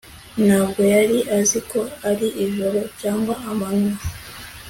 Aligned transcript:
Ntabwo 0.45 0.81
yari 0.93 1.17
azi 1.37 1.59
ko 1.71 1.79
ari 2.09 2.27
ijoro 2.45 2.79
cyangwa 3.01 3.33
amanywa 3.49 3.93